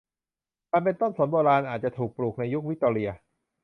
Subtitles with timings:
[0.71, 3.09] มันเป็นต้นสนโบราณ อาจจะถูกปลูกในยุควิกตอเรีย